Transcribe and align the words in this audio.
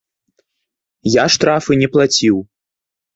Я 1.15 1.25
штрафы 1.35 1.77
не 1.83 1.91
плаціў. 1.97 2.41